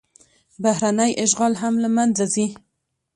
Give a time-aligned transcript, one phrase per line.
[0.63, 2.47] بهرنی اشغال هم له منځه ځي.